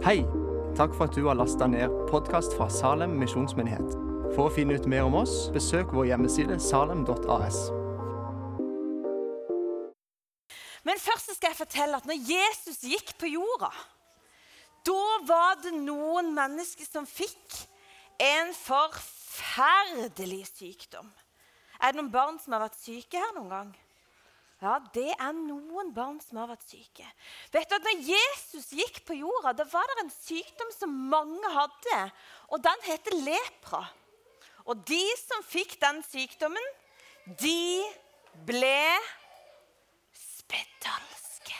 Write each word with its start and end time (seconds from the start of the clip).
Hei! 0.00 0.22
Takk 0.78 0.94
for 0.96 1.10
at 1.10 1.12
du 1.12 1.26
har 1.26 1.36
lasta 1.36 1.66
ned 1.68 1.92
podkast 2.08 2.54
fra 2.56 2.70
Salem 2.72 3.18
misjonsmyndighet. 3.20 3.90
For 4.32 4.46
å 4.46 4.52
finne 4.54 4.78
ut 4.80 4.86
mer 4.88 5.04
om 5.04 5.18
oss, 5.18 5.50
besøk 5.52 5.90
vår 5.92 6.06
hjemmeside 6.08 6.56
salem.as. 6.64 7.58
Men 10.88 11.02
først 11.04 11.34
skal 11.34 11.50
jeg 11.50 11.58
fortelle 11.58 12.00
at 12.00 12.08
når 12.08 12.16
Jesus 12.30 12.80
gikk 12.88 13.12
på 13.20 13.28
jorda, 13.34 13.68
da 14.88 15.04
var 15.28 15.60
det 15.60 15.74
noen 15.76 16.32
mennesker 16.32 16.88
som 16.88 17.04
fikk 17.04 17.60
en 18.24 18.56
forferdelig 18.56 20.46
sykdom. 20.54 21.12
Er 21.76 21.92
det 21.92 22.00
noen 22.00 22.14
barn 22.16 22.40
som 22.40 22.56
har 22.56 22.64
vært 22.64 22.80
syke 22.80 23.20
her 23.20 23.36
noen 23.36 23.52
gang? 23.52 23.76
Ja, 24.60 24.74
det 24.92 25.08
er 25.14 25.32
noen 25.32 25.88
barn 25.96 26.18
som 26.20 26.36
har 26.42 26.50
vært 26.50 26.66
syke. 26.68 27.06
Vet 27.52 27.70
du 27.70 27.76
at 27.78 27.86
når 27.86 28.02
Jesus 28.10 28.68
gikk 28.76 29.00
på 29.08 29.16
jorda, 29.16 29.54
da 29.56 29.64
var 29.70 29.88
det 29.88 30.02
en 30.04 30.12
sykdom 30.12 30.74
som 30.74 30.92
mange 31.12 31.52
hadde, 31.54 32.00
og 32.52 32.60
den 32.66 32.84
heter 32.84 33.16
lepra. 33.24 33.80
Og 34.68 34.82
de 34.84 35.00
som 35.16 35.40
fikk 35.48 35.78
den 35.80 36.02
sykdommen, 36.04 36.68
de 37.40 37.80
ble 38.44 38.84
spedalske. 40.12 41.56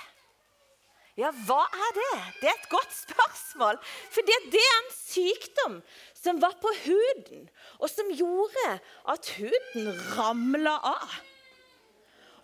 Ja, 1.16 1.32
hva 1.48 1.62
er 1.64 1.96
det? 1.96 2.12
Det 2.42 2.52
er 2.52 2.60
et 2.60 2.70
godt 2.73 2.92
spørsmål. 2.98 3.80
For 4.12 4.28
det 4.28 4.37
er 4.60 4.76
en 4.76 4.92
sykdom 4.98 5.80
som 6.20 6.45
var 6.45 6.60
på 6.60 6.68
huden, 6.84 7.48
og 7.80 7.88
som 7.88 8.12
gjorde 8.12 8.68
at 9.09 9.34
huden 9.40 9.92
ramla 10.12 10.76
av. 10.92 11.20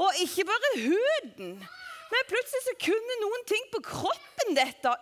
Og 0.02 0.22
ikke 0.22 0.44
bare 0.48 0.72
huden, 0.84 1.52
men 2.12 2.30
plutselig 2.30 2.62
så 2.66 2.74
kunne 2.84 3.20
noen 3.22 3.44
ting 3.48 3.68
på 3.72 3.82
kroppen 3.84 4.56
dette. 4.58 4.92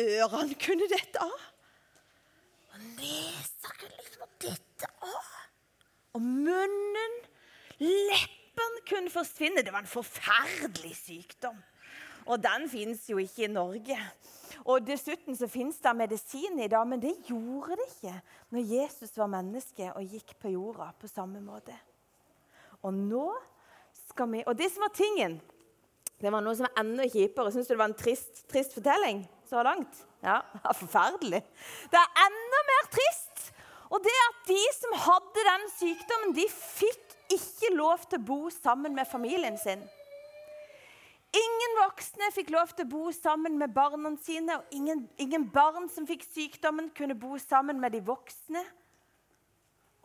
Ørene 0.00 0.56
kunne 0.58 0.88
dette 0.90 1.22
av. 1.22 1.44
Og 2.74 2.80
nesa 2.98 3.70
kunne 3.78 4.00
liksom 4.00 4.26
dette 4.42 4.90
av. 5.06 5.30
Og 6.14 6.22
munnen, 6.22 7.14
leppene 7.78 8.82
kunne 8.88 9.12
forsvinne. 9.14 9.62
Det 9.62 9.72
var 9.74 9.84
en 9.84 9.90
forferdelig 9.90 10.94
sykdom. 10.98 11.56
Og 12.26 12.40
den 12.42 12.68
fins 12.72 13.06
jo 13.10 13.20
ikke 13.20 13.46
i 13.46 13.52
Norge. 13.52 13.98
Og 14.64 14.84
Dessuten 14.86 15.36
så 15.36 15.48
fins 15.50 15.78
det 15.82 15.92
medisin 15.96 16.60
i 16.62 16.70
dag, 16.72 16.86
men 16.88 17.02
det 17.02 17.12
gjorde 17.28 17.76
det 17.78 17.88
ikke 17.90 18.14
når 18.54 18.70
Jesus 18.70 19.16
var 19.18 19.32
menneske 19.32 19.90
og 19.92 20.14
gikk 20.14 20.34
på 20.40 20.54
jorda 20.54 20.88
på 20.98 21.10
samme 21.10 21.42
måte. 21.44 21.74
Og 22.84 22.94
nå 22.94 23.26
skal 24.14 24.30
vi 24.30 24.44
Og 24.46 24.56
det 24.56 24.70
som 24.72 24.86
var 24.86 24.94
tingen, 24.94 25.40
det 26.22 26.30
var 26.32 26.44
noe 26.44 26.54
som 26.56 26.68
var 26.68 26.78
enda 26.80 27.06
kjipere. 27.10 27.50
Syns 27.52 27.66
du 27.68 27.74
det 27.74 27.80
var 27.80 27.90
en 27.90 27.98
trist, 27.98 28.44
trist 28.48 28.76
fortelling 28.76 29.24
så 29.50 29.62
langt? 29.66 30.04
Ja, 30.24 30.38
forferdelig. 30.78 31.42
Det 31.92 32.00
er 32.00 32.22
enda 32.22 32.60
mer 32.70 32.86
trist. 32.94 33.50
Og 33.92 34.00
det 34.02 34.14
at 34.28 34.38
de 34.48 34.62
som 34.78 34.94
hadde 35.04 35.44
den 35.50 35.66
sykdommen, 35.74 36.32
de 36.38 36.46
fikk 36.48 37.18
ikke 37.34 37.74
lov 37.74 38.06
til 38.08 38.22
å 38.22 38.26
bo 38.30 38.38
sammen 38.54 38.96
med 38.96 39.10
familien 39.10 39.58
sin. 39.60 39.82
Ingen 41.34 41.76
voksne 41.82 42.30
fikk 42.34 42.52
lov 42.54 42.72
til 42.72 42.86
å 42.86 42.92
bo 42.94 43.12
sammen 43.14 43.58
med 43.58 43.74
barna 43.74 44.14
sine, 44.22 44.60
og 44.60 44.74
ingen, 44.74 45.04
ingen 45.18 45.48
barn 45.50 45.88
som 45.90 46.06
fikk 46.06 46.22
sykdommen, 46.28 46.92
kunne 46.94 47.18
bo 47.18 47.34
sammen 47.42 47.82
med 47.82 47.96
de 47.96 48.02
voksne. 48.06 48.62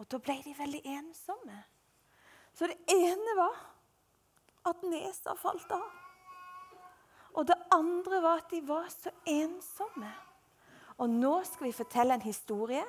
Og 0.02 0.07
da 0.09 0.19
ble 0.23 0.39
de 0.45 0.55
veldig 0.57 0.81
ensomme. 0.97 1.59
Så 2.57 2.67
det 2.67 2.80
ene 2.91 3.35
var 3.37 3.57
at 4.67 4.83
nesa 4.88 5.35
falt 5.39 5.71
av. 5.75 5.88
Og 7.38 7.45
det 7.47 7.57
andre 7.71 8.19
var 8.23 8.41
at 8.41 8.49
de 8.52 8.59
var 8.65 8.89
så 8.91 9.13
ensomme. 9.29 10.09
Og 10.99 11.11
nå 11.11 11.38
skal 11.47 11.69
vi 11.69 11.77
fortelle 11.77 12.17
en 12.17 12.25
historie 12.25 12.83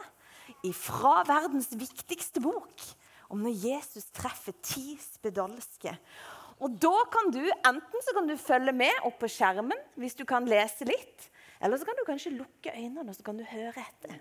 fra 0.75 1.21
verdens 1.29 1.71
viktigste 1.79 2.43
bok 2.43 2.83
om 3.31 3.45
når 3.45 3.61
Jesus 3.63 4.09
treffer 4.17 4.57
ti 4.65 4.97
spedalske. 4.99 5.93
Og 6.61 6.75
da 6.83 6.97
kan 7.13 7.31
du, 7.33 7.45
Enten 7.65 8.03
så 8.05 8.15
kan 8.17 8.27
du 8.29 8.35
følge 8.41 8.75
med 8.77 9.07
opp 9.07 9.21
på 9.23 9.31
skjermen 9.31 9.79
hvis 10.01 10.19
du 10.19 10.27
kan 10.29 10.49
lese 10.51 10.89
litt. 10.89 11.31
Eller 11.61 11.79
så 11.79 11.87
kan 11.87 11.97
du 11.97 12.05
kanskje 12.09 12.35
lukke 12.35 12.75
øynene 12.75 13.07
og 13.07 13.17
så 13.17 13.25
kan 13.25 13.39
du 13.39 13.47
høre 13.47 13.85
etter. 13.85 14.19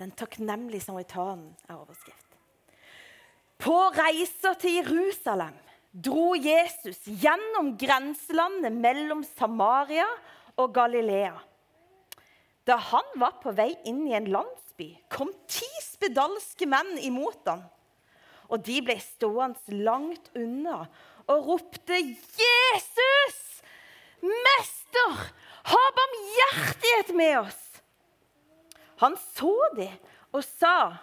Den 0.00 0.10
takknemlige 0.16 0.82
samaritanen 0.82 1.52
er 1.68 1.78
overskrift. 1.78 2.23
På 3.60 3.76
reiser 3.94 4.56
til 4.60 4.80
Jerusalem 4.80 5.54
dro 5.94 6.34
Jesus 6.34 7.04
gjennom 7.06 7.74
grenselandet 7.78 8.74
mellom 8.74 9.22
Samaria 9.36 10.06
og 10.58 10.72
Galilea. 10.74 11.36
Da 12.66 12.78
han 12.80 13.06
var 13.20 13.38
på 13.42 13.52
vei 13.54 13.70
inn 13.86 14.02
i 14.08 14.16
en 14.16 14.30
landsby, 14.32 14.88
kom 15.12 15.30
ti 15.46 15.68
spedalske 15.84 16.66
menn 16.66 16.96
imot 17.04 17.44
ham. 17.46 17.62
Og 18.48 18.62
de 18.64 18.80
ble 18.84 18.96
stående 19.00 19.80
langt 19.84 20.30
unna 20.36 20.84
og 21.28 21.48
ropte, 21.48 21.96
'Jesus! 21.96 23.38
Mester, 24.24 25.12
ha 25.70 25.82
barmhjertighet 25.98 27.14
med 27.16 27.38
oss!' 27.44 27.80
Han 29.02 29.16
så 29.36 29.54
dem 29.76 29.92
og 30.32 30.44
sa, 30.44 30.96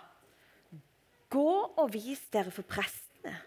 Gå 1.32 1.54
og 1.80 1.88
vis 1.94 2.22
dere 2.34 2.52
for 2.54 2.68
prestene. 2.68 3.38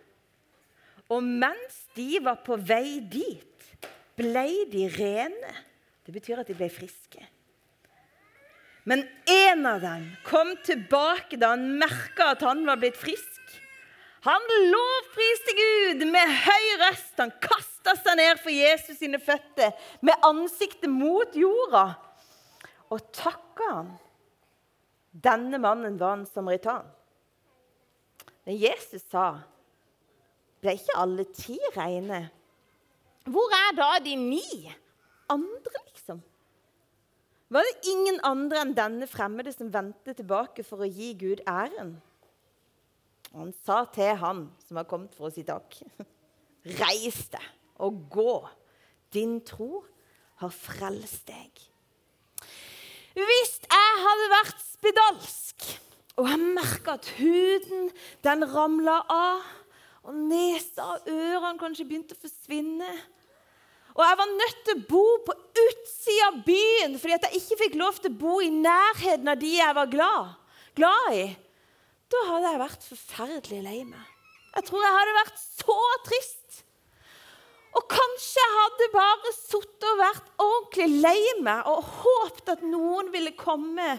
Og 1.13 1.21
mens 1.23 1.83
de 1.97 2.17
var 2.25 2.41
på 2.47 2.57
vei 2.57 2.99
dit, 3.13 3.69
ble 4.17 4.47
de 4.73 4.87
rene. 4.95 5.53
Det 6.05 6.15
betyr 6.15 6.41
at 6.41 6.49
de 6.49 6.57
ble 6.57 6.71
friske. 6.73 7.21
Men 8.85 9.05
en 9.31 9.65
av 9.69 9.81
dem 9.85 10.09
kom 10.27 10.53
tilbake 10.65 11.39
da 11.41 11.55
han 11.55 11.71
merka 11.81 12.35
at 12.35 12.45
han 12.45 12.65
var 12.69 12.81
blitt 12.81 12.99
frisk. 13.01 13.31
Han 14.25 14.45
lovpriste 14.73 15.55
Gud 15.57 16.05
med 16.09 16.35
høy 16.45 16.67
røst. 16.81 17.15
Han 17.21 17.33
kasta 17.45 17.97
seg 18.01 18.17
ned 18.21 18.41
for 18.41 18.53
Jesus 18.53 19.01
sine 19.01 19.21
føtter 19.21 19.73
med 20.05 20.25
ansiktet 20.25 20.93
mot 20.93 21.37
jorda 21.37 21.87
og 22.93 23.01
takka 23.17 23.71
han. 23.71 23.91
Denne 25.13 25.61
mannen 25.63 25.97
var 26.01 26.19
en 26.19 26.29
samaritan. 26.29 26.87
Men 28.45 28.61
Jesus 28.61 29.03
sa, 29.11 29.41
'Ble 30.61 30.77
ikke 30.77 30.97
alle 30.97 31.25
ti 31.25 31.59
reine?' 31.77 32.31
Hvor 33.25 33.53
er 33.57 33.77
da 33.77 34.05
de 34.05 34.17
ni 34.17 34.73
andre, 35.33 35.81
liksom? 35.89 36.23
Var 37.49 37.65
det 37.65 37.89
ingen 37.89 38.21
andre 38.23 38.61
enn 38.61 38.75
denne 38.77 39.07
fremmede 39.09 39.53
som 39.53 39.73
vendte 39.73 40.13
tilbake 40.13 40.65
for 40.65 40.85
å 40.85 40.89
gi 40.89 41.15
Gud 41.17 41.41
æren? 41.49 41.95
Og 43.33 43.39
han 43.47 43.55
sa 43.65 43.85
til 43.95 44.13
han 44.21 44.45
som 44.67 44.77
var 44.77 44.89
kommet 44.91 45.15
for 45.17 45.29
å 45.29 45.33
si 45.33 45.43
takk, 45.43 45.79
'Reis 46.65 47.29
deg 47.33 47.49
og 47.81 48.05
gå. 48.13 48.37
Din 49.13 49.41
tro 49.41 49.85
har 50.43 50.53
frelst 50.53 51.25
deg.' 51.31 51.65
Hvis 53.15 53.57
jeg 53.63 53.99
hadde 54.05 54.31
vært 54.33 54.63
spedalsk 54.67 55.67
og 56.15 56.29
jeg 56.31 56.53
merka 56.55 56.95
at 56.95 57.09
huden 57.19 57.89
den 58.25 58.47
ramla 58.55 59.01
av. 59.11 59.45
Og 60.05 60.17
nesa 60.29 60.85
og 60.85 61.09
ørene 61.09 61.59
kanskje 61.59 61.87
begynte 61.89 62.15
å 62.15 62.21
forsvinne. 62.21 62.91
Og 63.95 64.03
jeg 64.05 64.19
var 64.21 64.31
nødt 64.31 64.61
til 64.67 64.77
å 64.77 64.87
bo 64.91 65.05
på 65.25 65.35
utsida 65.65 66.27
av 66.29 66.41
byen 66.47 66.97
fordi 66.99 67.15
at 67.15 67.27
jeg 67.29 67.41
ikke 67.41 67.59
fikk 67.63 67.77
lov 67.79 68.01
til 68.03 68.13
å 68.13 68.19
bo 68.21 68.41
i 68.43 68.51
nærheten 68.53 69.31
av 69.31 69.39
de 69.41 69.53
jeg 69.55 69.77
var 69.79 69.91
glad, 69.91 70.35
glad 70.77 71.15
i. 71.15 71.25
Da 72.11 72.25
hadde 72.29 72.51
jeg 72.51 72.63
vært 72.65 72.89
forferdelig 72.91 73.61
lei 73.65 73.79
meg. 73.87 74.11
Jeg 74.55 74.69
tror 74.69 74.85
jeg 74.85 74.97
hadde 74.99 75.17
vært 75.17 75.41
så 75.41 75.79
trist. 76.11 76.61
Og 77.75 77.87
kanskje 77.91 78.43
jeg 78.43 78.55
hadde 78.59 78.91
bare 78.93 79.33
sittet 79.35 79.89
og 79.89 80.03
vært 80.03 80.29
ordentlig 80.43 81.01
lei 81.03 81.33
meg 81.43 81.71
og 81.71 81.89
håpet 82.03 82.53
at 82.55 82.67
noen 82.67 83.11
ville 83.15 83.35
komme 83.39 83.97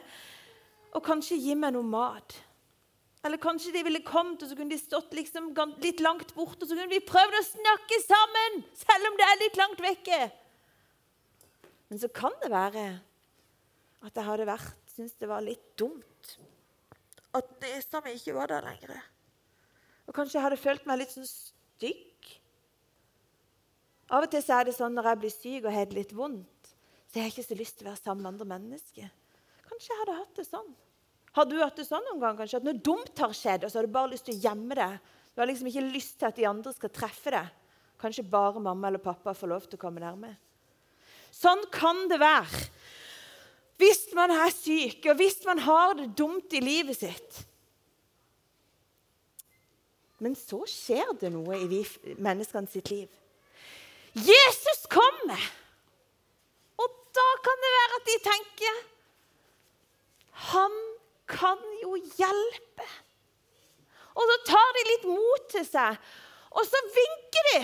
og 0.96 1.04
kanskje 1.04 1.40
gi 1.42 1.56
meg 1.60 1.76
noe 1.76 1.86
mat. 1.86 2.38
Eller 3.26 3.42
kanskje 3.42 3.74
de 3.74 3.82
ville 3.84 4.04
kommet, 4.06 4.44
og 4.44 4.50
så 4.50 4.56
kunne 4.56 4.72
de 4.72 4.80
stått 4.80 5.16
liksom 5.18 5.50
litt 5.84 6.02
langt 6.06 6.32
borte, 6.38 6.64
og 6.64 6.70
så 6.70 6.78
kunne 6.78 6.94
vi 6.94 7.02
prøvd 7.04 7.40
å 7.40 7.46
snakke 7.48 8.00
sammen, 8.06 8.60
selv 8.78 9.10
om 9.10 9.20
det 9.20 9.28
er 9.28 9.42
litt 9.42 9.60
langt 9.60 9.82
vekke. 9.82 10.20
Men 11.90 12.02
så 12.02 12.10
kan 12.14 12.34
det 12.42 12.52
være 12.54 12.86
at 14.06 14.14
jeg 14.14 14.28
hadde 14.28 14.48
vært 14.48 14.94
syntes 14.96 15.18
det 15.20 15.28
var 15.28 15.44
litt 15.44 15.74
dumt 15.76 16.36
at 17.36 17.50
nesa 17.60 18.00
mi 18.06 18.14
ikke 18.16 18.36
var 18.38 18.48
der 18.52 18.64
lenger. 18.64 18.96
Og 20.08 20.16
kanskje 20.16 20.38
jeg 20.38 20.46
hadde 20.46 20.62
følt 20.62 20.86
meg 20.88 21.02
litt 21.02 21.12
sånn 21.12 21.28
stygg. 21.28 22.30
Av 24.14 24.24
og 24.24 24.32
til 24.32 24.44
så 24.46 24.60
er 24.60 24.70
det 24.70 24.76
sånn 24.78 24.96
når 24.96 25.10
jeg 25.10 25.22
blir 25.24 25.34
syk 25.34 25.66
og 25.66 25.76
har 25.76 25.90
det 25.90 25.98
litt 25.98 26.14
vondt, 26.16 26.74
så 27.10 27.20
jeg 27.20 27.26
har 27.26 27.34
ikke 27.34 27.48
så 27.50 27.58
lyst 27.60 27.80
til 27.80 27.88
å 27.88 27.92
være 27.92 28.04
sammen 28.04 28.24
med 28.24 28.32
andre 28.34 28.50
mennesker. 28.54 29.10
Kanskje 29.70 29.92
jeg 29.92 30.02
hadde 30.04 30.18
hatt 30.22 30.40
det 30.40 30.48
sånn. 30.48 30.72
Har 31.36 31.48
du 31.50 31.58
hatt 31.60 31.76
det 31.76 31.88
sånn 31.88 32.06
noen 32.08 32.22
gang 32.22 32.38
kanskje, 32.40 32.62
at 32.62 32.68
noe 32.68 32.80
dumt 32.80 33.20
har 33.20 33.34
skjedd, 33.36 33.66
og 33.66 33.72
så 33.72 33.82
har 33.82 33.88
du 33.88 33.96
bare 33.96 34.14
lyst 34.14 34.28
til 34.30 34.38
å 34.38 34.44
gjemme 34.46 34.78
det? 34.78 34.92
Du 35.36 35.42
har 35.42 35.50
liksom 35.50 35.68
ikke 35.68 35.84
lyst 35.90 36.20
til 36.22 36.30
at 36.30 36.38
de 36.38 36.48
andre 36.48 36.72
skal 36.72 36.94
treffe 36.96 37.34
det. 37.36 37.44
Kanskje 38.00 38.24
bare 38.28 38.62
mamma 38.64 38.88
eller 38.88 39.04
pappa 39.04 39.34
får 39.36 39.52
lov 39.52 39.66
til 39.68 39.80
å 39.80 39.82
komme 39.82 40.04
nærme. 40.04 40.32
Sånn 41.36 41.66
kan 41.74 42.06
det 42.12 42.22
være 42.22 42.62
hvis 43.76 44.06
man 44.16 44.32
er 44.32 44.54
syk, 44.56 45.04
og 45.12 45.20
hvis 45.20 45.42
man 45.44 45.60
har 45.66 45.98
det 46.00 46.14
dumt 46.16 46.54
i 46.56 46.62
livet 46.64 46.96
sitt. 46.96 47.42
Men 50.24 50.38
så 50.40 50.62
skjer 50.70 51.12
det 51.20 51.34
noe 51.34 51.60
i 51.60 51.82
menneskene 52.16 52.72
sitt 52.72 52.88
liv. 52.94 53.10
Jesus 54.16 54.86
kommer! 54.88 55.42
Og 56.80 57.00
da 57.16 57.26
kan 57.44 57.64
det 57.66 57.74
være 57.74 58.00
at 58.00 58.08
de 58.08 58.16
tenker 58.30 58.80
Han 60.36 60.74
kan 61.28 61.62
jo 61.82 61.96
hjelpe. 61.96 62.88
Og 64.16 64.30
så 64.30 64.38
tar 64.48 64.76
de 64.78 64.84
litt 64.90 65.08
mot 65.10 65.50
til 65.52 65.66
seg, 65.68 65.98
og 66.56 66.68
så 66.68 66.82
vinker 66.96 67.50
de. 67.54 67.60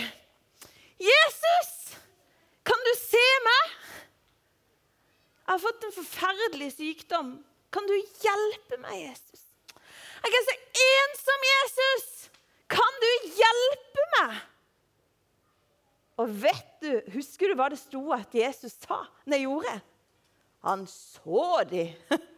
'Jesus, 1.02 1.98
kan 2.66 2.82
du 2.86 2.92
se 2.98 3.24
meg?' 3.48 3.72
'Jeg 5.42 5.54
har 5.54 5.62
fått 5.64 5.86
en 5.88 5.96
forferdelig 5.96 6.72
sykdom. 6.76 7.32
Kan 7.74 7.88
du 7.88 7.96
hjelpe 7.96 8.78
meg, 8.84 9.10
Jesus?' 9.10 9.48
'Jeg 10.22 10.38
er 10.40 10.46
så 10.50 10.58
ensom, 10.86 11.48
Jesus. 11.54 12.08
Kan 12.70 13.00
du 13.02 13.12
hjelpe 13.40 14.08
meg?' 14.18 14.42
Og 16.22 16.42
vet 16.44 16.68
du, 16.82 17.02
Husker 17.16 17.50
du 17.50 17.58
hva 17.58 17.70
det 17.74 17.80
sto 17.82 18.12
at 18.14 18.36
Jesus 18.36 18.76
sa, 18.84 19.06
nei, 19.26 19.42
gjorde? 19.48 19.80
Han 20.62 20.86
så 20.88 21.64
dem. 21.70 21.96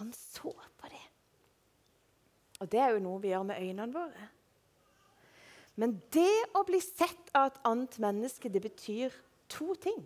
Han 0.00 0.12
så 0.16 0.52
på 0.52 0.90
dem. 0.90 1.12
Og 2.60 2.70
det 2.72 2.80
er 2.80 2.94
jo 2.94 3.04
noe 3.04 3.20
vi 3.22 3.32
gjør 3.32 3.46
med 3.48 3.60
øynene 3.60 3.92
våre. 3.92 4.28
Men 5.76 5.98
det 6.12 6.32
å 6.56 6.64
bli 6.64 6.80
sett 6.80 7.32
av 7.36 7.50
et 7.50 7.58
annet 7.68 7.98
menneske, 8.00 8.48
det 8.48 8.62
betyr 8.64 9.12
to 9.52 9.74
ting. 9.80 9.98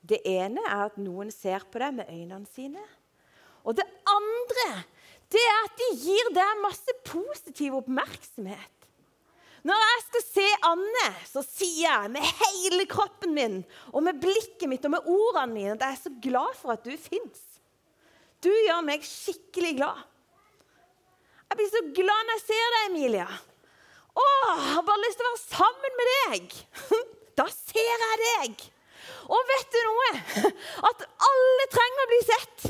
Det 0.00 0.20
ene 0.28 0.62
er 0.66 0.88
at 0.88 0.98
noen 1.00 1.32
ser 1.32 1.64
på 1.68 1.80
deg 1.80 1.96
med 1.96 2.12
øynene 2.12 2.48
sine. 2.52 2.82
Og 3.64 3.76
det 3.76 3.86
andre 4.08 4.68
det 5.30 5.40
er 5.46 5.58
at 5.62 5.74
de 5.78 5.88
gir 6.02 6.30
deg 6.34 6.62
masse 6.64 6.94
positiv 7.06 7.76
oppmerksomhet. 7.78 8.76
Når 9.62 9.82
jeg 9.84 10.00
skal 10.06 10.24
se 10.24 10.46
Anne, 10.66 11.06
så 11.28 11.42
sier 11.44 11.84
jeg 11.84 12.12
med 12.16 12.24
hele 12.40 12.86
kroppen 12.90 13.34
min 13.36 13.58
og 13.92 14.02
med 14.06 14.18
blikket 14.22 14.66
mitt 14.70 14.86
og 14.88 14.96
med 14.96 15.10
ordene 15.12 15.52
mine 15.52 15.76
at 15.76 15.84
jeg 15.84 15.96
er 15.98 16.00
så 16.00 16.12
glad 16.24 16.56
for 16.58 16.74
at 16.74 16.86
du 16.86 16.96
fins. 16.98 17.44
Du 18.40 18.50
gjør 18.50 18.82
meg 18.86 19.04
skikkelig 19.04 19.76
glad. 19.78 20.02
Jeg 21.50 21.58
blir 21.58 21.70
så 21.72 21.82
glad 21.96 22.26
når 22.26 22.36
jeg 22.38 22.44
ser 22.46 22.74
deg, 22.74 22.84
Emilia. 22.90 23.28
Å, 24.10 24.26
jeg 24.26 24.74
har 24.74 24.84
bare 24.86 25.02
lyst 25.04 25.18
til 25.20 25.26
å 25.26 25.32
være 25.32 25.46
sammen 25.46 25.98
med 26.00 26.12
deg. 26.14 26.60
Da 27.40 27.46
ser 27.48 27.86
jeg 27.86 28.16
deg. 28.20 28.64
Og 29.32 29.46
vet 29.48 29.70
du 29.72 29.78
noe? 29.86 30.08
At 30.90 31.04
alle 31.24 31.66
trenger 31.72 32.02
å 32.02 32.08
bli 32.10 32.18
sett. 32.26 32.64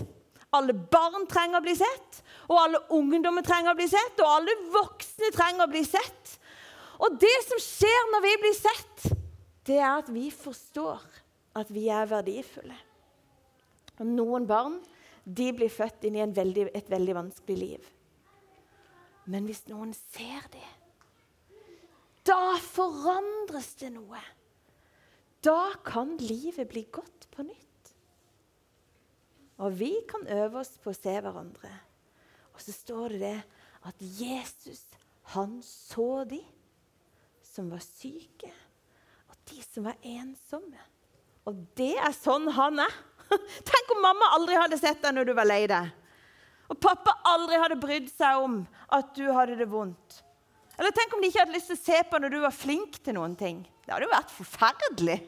Alle 0.54 0.74
barn 0.92 1.24
trenger 1.30 1.58
å 1.58 1.64
bli 1.64 1.74
sett, 1.78 2.20
og 2.50 2.58
alle 2.58 2.80
ungdommer 2.94 3.44
trenger 3.46 3.72
å 3.72 3.78
bli 3.78 3.86
sett, 3.90 4.18
og 4.18 4.30
alle 4.30 4.54
voksne 4.74 5.30
trenger 5.34 5.66
å 5.66 5.70
bli 5.70 5.82
sett. 5.86 6.32
Og 7.00 7.18
det 7.22 7.36
som 7.46 7.60
skjer 7.62 8.08
når 8.12 8.24
vi 8.26 8.32
blir 8.44 8.56
sett, 8.58 9.04
det 9.66 9.78
er 9.78 10.00
at 10.00 10.10
vi 10.10 10.26
forstår 10.34 11.02
at 11.60 11.70
vi 11.70 11.86
er 11.90 12.10
verdifulle. 12.10 12.76
Og 14.00 14.08
noen 14.10 14.46
barn 14.48 14.80
de 15.24 15.50
blir 15.56 15.72
født 15.72 16.06
inn 16.08 16.18
i 16.18 16.26
veldig, 16.34 16.68
et 16.74 16.90
veldig 16.90 17.16
vanskelig 17.16 17.58
liv. 17.58 17.88
Men 19.30 19.46
hvis 19.46 19.66
noen 19.70 19.92
ser 19.94 20.46
det, 20.52 20.68
da 22.26 22.56
forandres 22.62 23.72
det 23.80 23.92
noe. 23.94 24.20
Da 25.40 25.72
kan 25.86 26.16
livet 26.20 26.68
bli 26.68 26.84
godt 26.92 27.28
på 27.32 27.46
nytt. 27.46 27.92
Og 29.60 29.76
vi 29.76 29.92
kan 30.08 30.26
øve 30.28 30.60
oss 30.60 30.74
på 30.80 30.92
å 30.92 30.96
se 30.96 31.14
hverandre. 31.16 31.70
Og 32.54 32.62
så 32.64 32.74
står 32.76 33.16
det 33.16 33.20
det 33.24 33.36
at 33.88 34.02
Jesus, 34.20 34.82
han 35.32 35.60
så 35.64 36.24
de 36.28 36.40
som 37.44 37.70
var 37.72 37.82
syke, 37.84 38.50
og 39.28 39.36
de 39.48 39.60
som 39.64 39.86
var 39.88 39.96
ensomme. 40.04 40.80
Og 41.48 41.56
det 41.76 41.94
er 41.96 42.12
sånn 42.16 42.50
han 42.56 42.82
er. 42.84 42.96
Tenk 43.70 43.94
om 43.94 44.02
mamma 44.04 44.32
aldri 44.36 44.58
hadde 44.58 44.78
sett 44.80 45.02
deg 45.02 45.16
når 45.16 45.30
du 45.30 45.34
var 45.38 45.48
lei 45.48 45.62
deg. 45.70 45.90
Og 46.70 46.78
pappa 46.78 47.16
aldri 47.26 47.58
hadde 47.58 47.78
brydd 47.82 48.10
seg 48.12 48.42
om 48.44 48.60
at 48.94 49.14
du 49.16 49.24
hadde 49.34 49.58
det 49.58 49.66
vondt. 49.70 50.20
Eller 50.80 50.94
tenk 50.96 51.12
om 51.12 51.20
de 51.20 51.28
ikke 51.28 51.42
hadde 51.42 51.56
lyst 51.56 51.68
til 51.68 51.76
å 51.76 51.82
se 51.82 51.98
på 52.08 52.18
når 52.22 52.32
du 52.32 52.38
var 52.40 52.54
flink 52.56 53.00
til 53.04 53.18
noen 53.18 53.34
ting. 53.36 53.58
Det 53.84 53.92
hadde 53.92 54.06
jo 54.06 54.14
vært 54.14 54.32
forferdelig. 54.32 55.18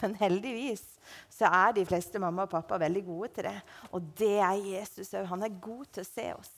Men 0.00 0.16
heldigvis 0.16 0.82
så 1.30 1.50
er 1.50 1.74
de 1.76 1.84
fleste 1.86 2.20
mamma 2.22 2.46
og 2.46 2.52
pappa 2.54 2.78
veldig 2.80 3.02
gode 3.06 3.28
til 3.36 3.46
det. 3.50 3.58
Og 3.92 4.08
det 4.18 4.38
er 4.40 4.64
Jesus 4.64 5.12
òg. 5.12 5.28
Han 5.30 5.44
er 5.46 5.60
god 5.62 5.84
til 5.92 6.02
å 6.02 6.08
se 6.08 6.26
oss. 6.32 6.50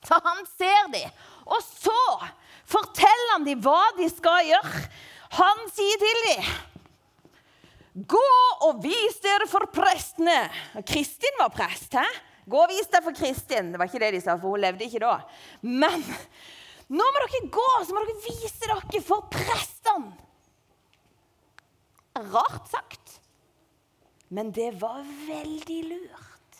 Så 0.00 0.16
han 0.24 0.38
ser 0.48 0.86
dem, 0.94 1.16
og 1.44 1.60
så 1.60 2.02
forteller 2.64 3.34
han 3.34 3.44
dem 3.44 3.60
hva 3.60 3.90
de 3.98 4.06
skal 4.08 4.46
gjøre. 4.48 4.84
Han 5.36 5.66
sier 5.74 6.00
til 6.00 6.22
dem 6.30 6.48
Gå 8.08 8.22
og 8.66 8.82
vis 8.84 9.20
dere 9.24 9.46
for 9.50 9.66
prestene. 9.72 10.42
Kristin 10.86 11.38
var 11.40 11.52
prest. 11.54 11.94
hæ? 11.96 12.06
Gå 12.50 12.62
og 12.64 12.72
vis 12.72 12.88
deg 12.90 13.04
for 13.04 13.16
Kristin. 13.16 13.72
Det 13.72 13.80
var 13.80 13.90
ikke 13.90 14.02
det 14.02 14.14
de 14.16 14.22
sa, 14.24 14.36
for 14.40 14.54
hun 14.54 14.64
levde 14.64 14.86
ikke 14.86 15.02
da. 15.02 15.20
Men 15.62 16.02
nå 16.90 17.04
må 17.06 17.22
dere 17.22 17.44
gå, 17.54 17.68
så 17.86 17.94
må 17.94 18.02
dere 18.02 18.24
vise 18.24 18.56
dere 18.64 19.02
for 19.06 19.28
prestene. 19.30 20.16
Rart 22.20 22.66
sagt, 22.68 23.20
men 24.34 24.50
det 24.52 24.72
var 24.80 25.04
veldig 25.28 25.78
lurt. 25.92 26.58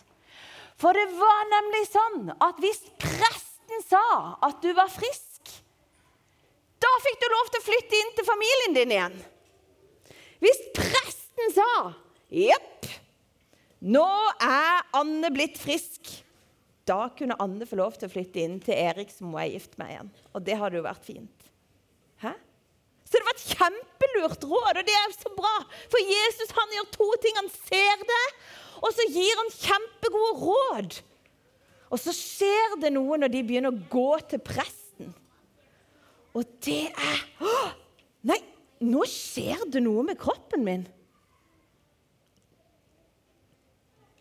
For 0.80 0.96
det 0.96 1.08
var 1.18 1.50
nemlig 1.50 1.82
sånn 1.90 2.30
at 2.38 2.62
hvis 2.62 2.80
presten 3.02 3.82
sa 3.84 4.04
at 4.46 4.62
du 4.62 4.70
var 4.78 4.88
frisk, 4.94 5.50
da 6.80 6.92
fikk 7.04 7.18
du 7.20 7.26
lov 7.34 7.50
til 7.50 7.60
å 7.60 7.66
flytte 7.66 7.98
inn 7.98 8.14
til 8.16 8.28
familien 8.30 8.78
din 8.78 8.94
igjen. 8.96 9.18
Hvis 10.40 10.62
presten 10.72 10.99
sa 11.54 11.70
Jepp, 12.30 12.88
nå 13.80 14.06
er 14.44 14.84
Anne 14.98 15.30
blitt 15.34 15.58
frisk 15.58 16.12
da 16.90 17.06
kunne 17.16 17.36
Anne 17.42 17.66
få 17.68 17.78
lov 17.78 17.96
til 17.98 18.08
å 18.08 18.12
flytte 18.12 18.40
inn 18.42 18.56
til 18.62 18.74
Erik, 18.74 19.12
som 19.14 19.30
hun 19.30 19.40
er 19.42 19.52
gift 19.52 19.76
med 19.78 19.92
igjen. 19.92 20.08
Og 20.34 20.42
det 20.46 20.56
hadde 20.58 20.80
jo 20.80 20.86
vært 20.86 21.04
fint. 21.06 21.50
Hæ? 22.22 22.32
Så 23.06 23.18
det 23.18 23.26
var 23.26 23.36
et 23.36 23.52
kjempelurt 23.58 24.46
råd, 24.46 24.80
og 24.80 24.86
det 24.86 24.96
er 24.96 25.14
så 25.14 25.32
bra. 25.36 25.54
For 25.92 26.10
Jesus 26.14 26.54
han 26.56 26.74
gjør 26.76 26.90
to 26.96 27.08
ting. 27.22 27.38
Han 27.38 27.50
ser 27.54 28.04
det, 28.10 28.26
og 28.80 28.94
så 28.96 29.06
gir 29.10 29.42
han 29.42 29.52
kjempegode 29.54 30.34
råd. 30.42 31.00
Og 31.90 31.98
så 31.98 32.14
skjer 32.14 32.76
det 32.82 32.92
noe 32.94 33.18
når 33.18 33.32
de 33.34 33.42
begynner 33.46 33.74
å 33.74 33.88
gå 33.90 34.12
til 34.30 34.42
presten. 34.46 35.10
Og 36.38 36.46
det 36.62 36.84
er 36.90 37.22
Åh! 37.42 37.74
Nei, 38.30 38.38
nå 38.86 39.02
skjer 39.08 39.64
det 39.72 39.82
noe 39.82 40.04
med 40.06 40.18
kroppen 40.20 40.62
min. 40.66 40.84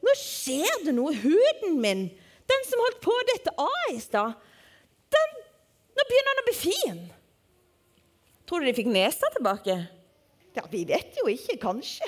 Nå 0.10 0.18
skjer 0.18 0.84
det 0.88 0.96
noe. 0.98 1.14
Huden 1.14 1.78
min 1.84 2.08
den 2.50 2.66
som 2.66 2.82
holdt 2.82 3.02
på 3.04 3.14
å 3.14 3.26
dette 3.30 3.54
av 3.62 3.94
i 3.94 4.00
stad, 4.02 4.34
nå 5.14 6.06
begynner 6.08 6.32
han 6.32 6.42
å 6.42 6.46
bli 6.48 6.56
fin. 6.58 7.00
Tror 8.50 8.64
du 8.64 8.70
de 8.70 8.74
fikk 8.78 8.90
nesa 8.90 9.30
tilbake? 9.36 9.76
Ja, 10.58 10.64
Vi 10.72 10.82
vet 10.90 11.18
jo 11.20 11.28
ikke. 11.30 11.60
Kanskje. 11.62 12.08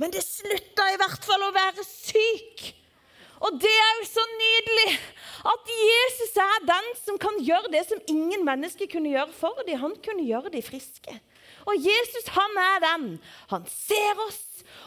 Men 0.00 0.14
det 0.14 0.22
slutta 0.24 0.86
i 0.88 0.98
hvert 1.00 1.26
fall 1.26 1.42
å 1.44 1.52
være 1.52 1.84
syk. 1.84 2.70
Og 3.44 3.56
det 3.60 3.72
er 3.72 3.98
jo 3.98 4.06
så 4.08 4.24
nydelig 4.30 4.94
at 5.50 5.72
Jesus 5.72 6.38
er 6.44 6.64
den 6.68 6.88
som 7.02 7.18
kan 7.20 7.36
gjøre 7.44 7.72
det 7.72 7.82
som 7.88 8.00
ingen 8.08 8.44
mennesker 8.46 8.88
kunne 8.88 9.12
gjøre 9.12 9.32
for 9.36 9.60
dem. 9.66 9.80
Han 9.80 9.96
kunne 10.04 10.24
gjøre 10.24 10.52
dem 10.52 10.64
friske. 10.64 11.18
Og 11.70 11.86
Jesus 11.86 12.30
han 12.34 12.56
er 12.58 12.80
den. 12.84 13.10
Han 13.52 13.66
ser 13.70 14.22
oss, 14.26 14.40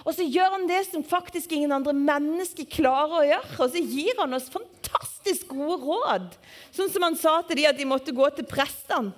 og 0.04 0.16
så 0.16 0.26
gjør 0.28 0.58
han 0.58 0.66
det 0.68 0.82
som 0.90 1.06
faktisk 1.08 1.54
ingen 1.56 1.72
andre 1.76 1.94
mennesker 1.96 2.68
klarer 2.70 3.20
å 3.20 3.28
gjøre. 3.28 3.60
Og 3.64 3.72
så 3.72 3.84
gir 3.84 4.20
han 4.20 4.36
oss 4.36 4.52
fantastisk 4.52 5.54
gode 5.54 5.80
råd. 5.84 6.34
Sånn 6.76 6.92
som 6.92 7.06
han 7.08 7.16
sa 7.20 7.38
til 7.48 7.62
dem 7.62 7.70
at 7.72 7.80
de 7.80 7.88
måtte 7.88 8.16
gå 8.16 8.28
til 8.36 8.48
prestene. 8.50 9.14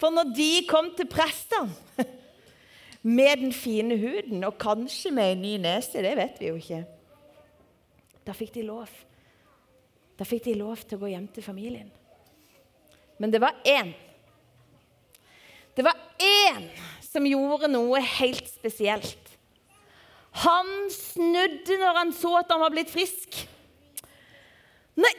For 0.00 0.12
når 0.14 0.32
de 0.32 0.52
kom 0.68 0.88
til 0.96 1.08
prestene 1.12 1.68
med 3.18 3.42
den 3.42 3.52
fine 3.52 3.98
huden, 4.00 4.46
og 4.48 4.56
kanskje 4.60 5.12
med 5.12 5.34
en 5.34 5.44
ny 5.44 5.54
nese, 5.60 6.00
det 6.00 6.16
vet 6.16 6.40
vi 6.40 6.48
jo 6.48 6.56
ikke 6.60 6.82
Da 8.24 8.32
fikk 8.36 8.54
de 8.56 8.64
lov. 8.64 8.88
Da 10.16 10.24
fikk 10.28 10.46
de 10.48 10.56
lov 10.56 10.80
til 10.84 10.96
å 10.96 11.02
gå 11.02 11.12
hjem 11.12 11.26
til 11.34 11.44
familien. 11.44 11.88
Men 13.20 13.32
det 13.32 13.40
var 13.42 13.60
én. 13.68 13.92
Det 15.76 15.84
var 15.84 15.96
én 16.16 16.68
som 17.10 17.26
gjorde 17.26 17.70
noe 17.70 18.00
helt 18.18 18.46
spesielt. 18.50 19.34
Han 20.44 20.68
snudde 20.94 21.78
når 21.80 21.98
han 21.98 22.12
så 22.14 22.36
at 22.38 22.52
han 22.52 22.62
var 22.62 22.70
blitt 22.74 22.92
frisk. 22.92 23.40
Nei, 25.00 25.12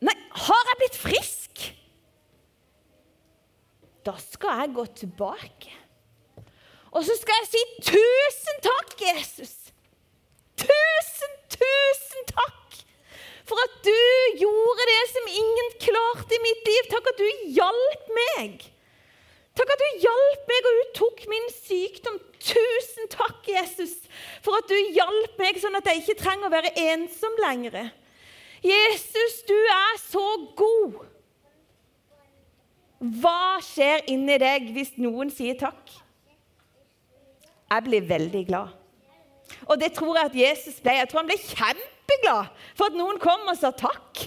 nei, 0.00 0.16
har 0.46 0.70
jeg 0.70 0.80
blitt 0.80 0.98
frisk? 1.00 1.66
Da 4.06 4.16
skal 4.22 4.62
jeg 4.62 4.74
gå 4.78 4.86
tilbake. 5.02 5.76
Og 6.90 7.04
så 7.06 7.14
skal 7.20 7.42
jeg 7.42 7.50
si 7.52 7.92
tusen 7.92 8.62
takk, 8.64 8.96
Jesus. 9.04 9.54
Tusen, 10.58 11.36
tusen 11.52 12.26
takk 12.32 12.80
for 13.50 13.58
at 13.66 13.78
du 13.82 14.00
gjorde 14.40 14.86
det 14.88 15.00
som 15.10 15.30
ingen 15.42 15.72
klarte 15.82 16.36
i 16.36 16.42
mitt 16.44 16.68
liv. 16.70 16.90
Takk 16.90 17.08
at 17.12 17.20
du 17.20 17.46
hjalp 17.56 18.12
meg. 18.16 18.68
Takk 19.60 19.74
at 19.74 19.82
du 19.82 19.88
hjalp 20.00 20.46
meg, 20.48 20.66
og 20.68 20.76
du 20.78 20.84
tok 20.96 21.18
min 21.28 21.48
sykdom. 21.52 22.14
Tusen 22.40 23.10
takk, 23.12 23.42
Jesus, 23.44 23.98
for 24.40 24.56
at 24.56 24.70
du 24.70 24.76
hjalp 24.96 25.36
meg, 25.36 25.58
sånn 25.60 25.76
at 25.76 25.90
jeg 25.90 26.00
ikke 26.00 26.16
trenger 26.22 26.48
å 26.48 26.54
være 26.54 26.70
ensom 26.88 27.36
lenger. 27.44 27.90
Jesus, 28.64 29.42
du 29.44 29.56
er 29.56 30.00
så 30.00 30.24
god. 30.56 31.02
Hva 33.20 33.60
skjer 33.64 34.06
inni 34.12 34.40
deg 34.40 34.72
hvis 34.72 34.94
noen 34.96 35.28
sier 35.32 35.60
takk? 35.60 35.92
Jeg 37.68 37.84
blir 37.84 38.08
veldig 38.08 38.44
glad. 38.48 38.72
Og 39.68 39.76
det 39.80 39.92
tror 39.96 40.16
jeg 40.16 40.30
at 40.30 40.40
Jesus 40.40 40.80
ble. 40.80 40.96
Jeg 41.02 41.08
tror 41.10 41.20
han 41.20 41.30
ble 41.30 41.40
kjempeglad 41.44 42.64
for 42.72 42.88
at 42.88 42.96
noen 42.96 43.20
kom 43.20 43.44
og 43.44 43.60
sa 43.60 43.74
takk. 43.76 44.24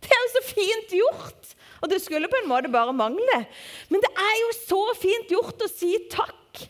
Det 0.00 0.08
er 0.08 0.24
jo 0.24 0.32
så 0.38 0.44
fint 0.48 0.96
gjort. 1.04 1.43
Og 1.84 1.90
det 1.92 2.00
skulle 2.00 2.30
på 2.32 2.40
en 2.40 2.48
måte 2.48 2.72
bare 2.72 2.96
mangle. 2.96 3.38
Men 3.92 4.00
det 4.00 4.10
er 4.16 4.34
jo 4.40 4.50
så 4.56 4.80
fint 4.96 5.28
gjort 5.28 5.60
å 5.60 5.68
si 5.68 5.92
takk. 6.12 6.64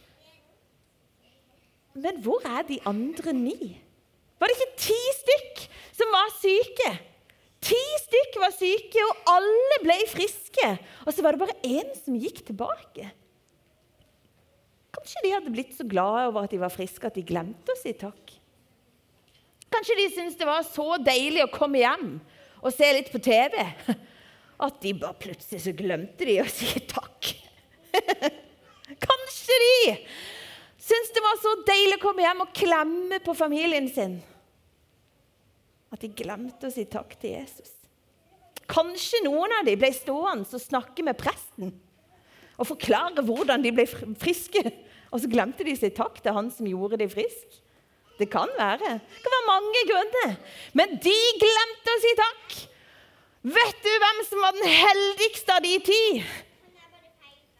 Men 1.95 2.19
hvor 2.25 2.43
er 2.43 2.67
de 2.67 2.81
andre 2.91 3.35
ni? 3.37 3.77
Var 4.43 4.51
det 4.51 4.57
ikke 4.59 4.85
ti 4.89 5.03
stykk 5.21 5.67
som 5.95 6.11
var 6.11 6.33
syke? 6.41 6.95
Ti 7.65 7.83
stykk 8.03 8.41
var 8.43 8.53
syke, 8.53 9.05
og 9.07 9.29
alle 9.31 9.77
ble 9.85 9.97
friske. 10.11 10.67
Og 11.07 11.15
så 11.15 11.23
var 11.25 11.33
det 11.33 11.45
bare 11.45 11.61
én 11.63 11.95
som 11.97 12.19
gikk 12.19 12.43
tilbake. 12.51 13.07
Kanskje 14.95 15.23
de 15.25 15.33
hadde 15.33 15.53
blitt 15.55 15.73
så 15.77 15.87
glade 15.87 16.27
over 16.29 16.45
at 16.45 16.53
de 16.53 16.61
var 16.61 16.75
friske 16.75 17.07
at 17.07 17.17
de 17.17 17.25
glemte 17.27 17.73
å 17.73 17.79
si 17.79 17.95
takk. 17.97 18.35
Kanskje 19.73 19.97
de 19.99 20.11
syntes 20.11 20.37
det 20.39 20.51
var 20.51 20.67
så 20.67 20.99
deilig 21.03 21.47
å 21.47 21.53
komme 21.55 21.81
hjem 21.81 22.19
og 22.65 22.75
se 22.75 22.91
litt 22.95 23.11
på 23.13 23.21
TV 23.23 23.57
at 24.63 24.77
de 24.83 24.93
bare 24.99 25.19
plutselig 25.19 25.65
så 25.65 25.75
glemte 25.77 26.27
de 26.29 26.39
å 26.43 26.47
si 26.51 26.83
takk. 26.91 27.33
Kanskje 29.07 29.59
de 29.63 29.75
syntes 30.85 31.15
det 31.17 31.25
var 31.25 31.41
så 31.41 31.55
deilig 31.67 31.99
å 31.99 32.05
komme 32.05 32.25
hjem 32.25 32.45
og 32.45 32.55
klemme 32.57 33.21
på 33.25 33.35
familien 33.39 33.89
sin 33.91 34.19
at 35.95 36.03
de 36.03 36.11
glemte 36.11 36.69
å 36.69 36.75
si 36.75 36.85
takk 36.91 37.15
til 37.23 37.37
Jesus. 37.37 37.71
Kanskje 38.71 39.23
noen 39.27 39.53
av 39.61 39.67
dem 39.69 39.79
ble 39.79 39.93
stående 39.95 40.49
og 40.49 40.63
snakke 40.63 41.05
med 41.07 41.19
presten 41.21 41.71
og 42.55 42.69
forklare 42.69 43.23
hvordan 43.27 43.63
de 43.65 43.73
ble 43.75 43.85
friske, 44.19 44.63
og 45.11 45.23
så 45.23 45.31
glemte 45.31 45.67
de 45.67 45.75
å 45.75 45.79
si 45.79 45.91
takk 45.95 46.21
til 46.23 46.35
han 46.37 46.51
som 46.55 46.67
gjorde 46.67 47.01
dem 47.01 47.11
friske. 47.11 47.61
Det 48.19 48.29
kan 48.31 48.51
være. 48.55 48.99
Det 49.11 49.23
kan 49.25 49.35
være 49.35 49.49
mange 49.49 49.81
grunner. 49.89 50.35
Men 50.79 50.95
de 51.03 51.15
glemte 51.43 51.95
å 51.95 52.03
si 52.03 52.13
takk. 52.19 52.55
Vet 53.45 53.81
du 53.85 53.91
hvem 54.01 54.21
som 54.25 54.41
var 54.41 54.57
den 54.57 54.71
heldigste 54.73 55.53
av 55.53 55.65
de 55.65 55.75
ti? 55.85 56.05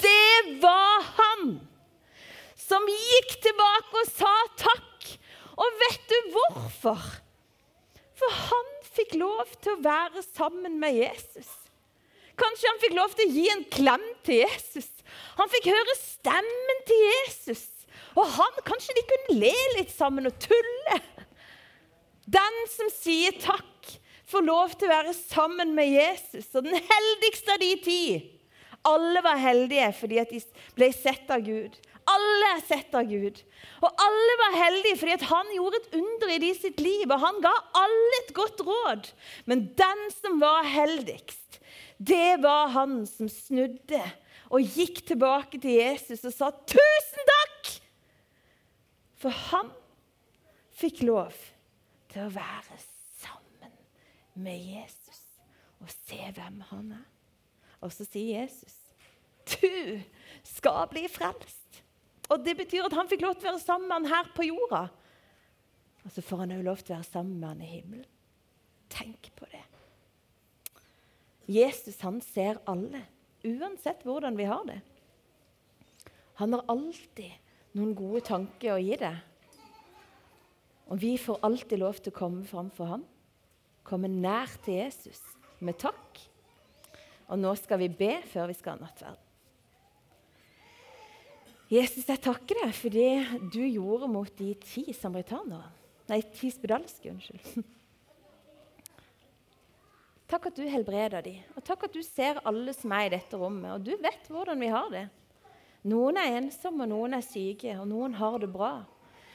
Det 0.01 0.61
var 0.63 1.05
han 1.19 1.51
som 2.57 2.87
gikk 2.89 3.35
tilbake 3.45 4.01
og 4.01 4.09
sa 4.09 4.33
takk. 4.63 5.11
Og 5.55 5.77
vet 5.83 6.07
du 6.09 6.17
hvorfor? 6.33 7.05
For 8.17 8.39
han 8.49 8.73
fikk 8.95 9.13
lov 9.21 9.53
til 9.61 9.75
å 9.75 9.83
være 9.85 10.25
sammen 10.25 10.81
med 10.81 10.97
Jesus. 11.03 11.53
Kanskje 12.41 12.71
han 12.71 12.81
fikk 12.83 12.97
lov 12.97 13.13
til 13.15 13.29
å 13.29 13.35
gi 13.37 13.45
en 13.53 13.67
klem 13.77 14.09
til 14.27 14.41
Jesus. 14.41 14.89
Han 15.37 15.53
fikk 15.53 15.69
høre 15.71 15.99
stemmen 16.01 16.83
til 16.89 17.05
Jesus. 17.11 17.69
Og 18.17 18.25
han, 18.39 18.59
kanskje 18.67 18.97
de 18.97 19.05
kunne 19.11 19.39
le 19.43 19.55
litt 19.77 19.93
sammen 19.93 20.31
og 20.31 20.41
tulle. 20.43 20.99
Den 22.25 22.61
som 22.73 22.89
sier 22.95 23.37
takk, 23.43 23.74
får 24.35 24.47
lov 24.47 24.77
til 24.77 24.89
å 24.89 24.95
være 24.95 25.17
sammen 25.17 25.75
med 25.77 25.93
Jesus. 25.93 26.51
Og 26.55 26.67
den 26.67 26.79
heldigste 26.79 27.55
av 27.55 27.63
de 27.63 27.73
ti. 27.85 28.05
Alle 28.85 29.23
var 29.25 29.41
heldige 29.41 29.91
fordi 29.97 30.23
de 30.31 30.41
ble 30.77 30.91
sett 30.93 31.31
av 31.33 31.45
Gud. 31.47 31.77
Alle 32.11 32.51
er 32.53 32.65
sett 32.67 32.93
av 32.99 33.07
Gud. 33.09 33.39
Og 33.81 34.03
alle 34.07 34.35
var 34.43 34.59
heldige 34.59 34.99
fordi 35.01 35.31
han 35.31 35.53
gjorde 35.57 35.81
et 35.81 35.97
under 36.01 36.35
i 36.35 36.41
de 36.43 36.51
sitt 36.59 36.83
liv. 36.85 37.07
Og 37.09 37.23
han 37.23 37.41
ga 37.45 37.55
alle 37.81 38.21
et 38.21 38.35
godt 38.37 38.61
råd. 38.67 39.09
Men 39.49 39.69
den 39.79 40.05
som 40.19 40.37
var 40.43 40.69
heldigst, 40.69 41.61
det 41.97 42.43
var 42.45 42.75
han 42.75 43.03
som 43.09 43.31
snudde 43.31 44.03
og 44.55 44.75
gikk 44.77 45.01
tilbake 45.09 45.59
til 45.59 45.79
Jesus 45.81 46.27
og 46.29 46.35
sa 46.35 46.51
'Tusen 46.51 47.31
takk!' 47.31 47.79
For 49.17 49.33
han 49.51 49.71
fikk 50.77 51.01
lov 51.09 51.33
til 52.13 52.27
å 52.27 52.35
være 52.35 52.77
sammen 52.77 52.94
med 54.35 54.59
Jesus 54.59 55.21
og 55.81 55.91
se 55.91 56.21
hvem 56.35 56.61
han 56.71 56.93
er. 56.97 57.05
Og 57.85 57.93
så 57.93 58.07
sier 58.09 58.41
Jesus, 58.41 58.77
'Du 59.45 60.01
skal 60.43 60.89
bli 60.89 61.07
frelst'. 61.09 61.83
Og 62.31 62.45
Det 62.45 62.57
betyr 62.57 62.85
at 62.85 62.93
han 62.93 63.09
fikk 63.09 63.21
lov 63.21 63.35
til 63.35 63.49
å 63.49 63.53
være 63.53 63.61
sammen 63.61 63.89
med 63.89 63.95
han 63.95 64.07
her 64.07 64.33
på 64.35 64.47
jorda. 64.49 64.89
Og 66.05 66.11
så 66.13 66.23
får 66.23 66.37
han 66.37 66.53
òg 66.57 66.65
lov 66.65 66.77
til 66.77 66.95
å 66.95 66.97
være 66.97 67.13
sammen 67.13 67.41
med 67.41 67.49
han 67.49 67.61
i 67.61 67.65
himmelen. 67.65 68.07
Tenk 68.89 69.31
på 69.37 69.47
det. 69.53 69.63
Jesus 71.49 72.01
han 72.01 72.21
ser 72.25 72.61
alle, 72.67 73.05
uansett 73.45 74.05
hvordan 74.05 74.37
vi 74.37 74.45
har 74.49 74.65
det. 74.65 74.81
Han 76.41 76.53
har 76.53 76.65
alltid 76.69 77.33
noen 77.77 77.95
gode 77.95 78.23
tanker 78.25 78.75
å 78.75 78.81
gi 78.81 78.97
deg. 78.97 79.17
Og 80.89 81.01
vi 81.01 81.17
får 81.21 81.43
alltid 81.45 81.81
lov 81.81 82.01
til 82.01 82.13
å 82.13 82.19
komme 82.19 82.45
fram 82.49 82.71
for 82.75 82.87
ham. 82.87 83.05
Komme 83.85 84.09
nær 84.09 84.51
til 84.65 84.81
Jesus 84.81 85.21
med 85.65 85.77
takk. 85.81 86.23
Og 87.29 87.41
nå 87.41 87.53
skal 87.57 87.81
vi 87.81 87.93
be 87.93 88.17
før 88.31 88.49
vi 88.51 88.57
skal 88.57 88.77
ha 88.77 88.85
nattverd. 88.85 89.21
Jesus, 91.73 92.05
jeg 92.07 92.21
takker 92.23 92.61
deg 92.61 92.75
for 92.77 92.93
det 92.93 93.49
du 93.53 93.63
gjorde 93.65 94.09
mot 94.13 94.31
de 94.39 94.53
ti 94.61 94.93
samaritanere. 94.95 95.71
Nei, 96.11 96.21
ti 96.37 96.51
spedalske, 96.53 97.15
unnskyld. 97.15 97.65
Takk 100.35 100.51
at 100.51 100.57
du 100.57 100.65
helbreder 100.69 101.23
dem, 101.25 101.43
og 101.55 101.63
takk 101.63 101.85
at 101.87 101.95
du 101.95 102.01
ser 102.03 102.41
alle 102.49 102.73
som 102.75 102.93
er 102.97 103.07
i 103.07 103.13
dette 103.13 103.39
rommet. 103.39 103.77
Og 103.77 103.85
du 103.85 103.93
vet 104.03 104.25
hvordan 104.33 104.59
vi 104.59 104.71
har 104.73 104.89
det. 104.91 105.03
Noen 105.93 106.17
er 106.19 106.39
ensomme, 106.41 106.87
og 106.87 106.91
noen 106.91 107.19
er 107.19 107.23
syke, 107.23 107.75
og 107.77 107.87
noen 107.91 108.17
har 108.17 108.39
det 108.43 108.49
bra. 108.51 108.73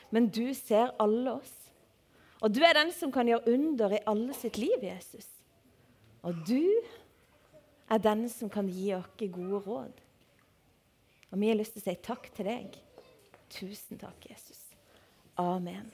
Men 0.10 0.28
du 0.34 0.50
ser 0.58 0.92
alle 1.00 1.36
oss. 1.38 1.54
Og 2.40 2.54
du 2.56 2.62
er 2.64 2.76
den 2.78 2.92
som 2.96 3.12
kan 3.12 3.28
gjøre 3.28 3.52
under 3.52 3.96
i 3.98 4.04
alle 4.08 4.36
sitt 4.38 4.58
liv, 4.58 4.84
Jesus. 4.84 5.28
Og 6.24 6.36
du 6.48 6.64
er 7.90 8.04
den 8.04 8.28
som 8.32 8.52
kan 8.52 8.70
gi 8.72 8.94
oss 8.96 9.10
gode 9.20 9.64
råd. 9.66 10.04
Og 11.30 11.40
vi 11.40 11.52
har 11.52 11.60
lyst 11.60 11.76
til 11.76 11.84
å 11.84 11.88
si 11.90 11.98
takk 12.04 12.30
til 12.36 12.50
deg. 12.50 12.78
Tusen 13.54 14.00
takk, 14.02 14.30
Jesus. 14.30 14.62
Amen. 15.40 15.90